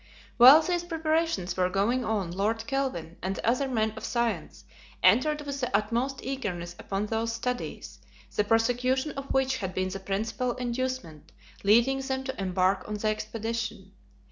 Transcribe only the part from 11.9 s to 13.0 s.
them to embark on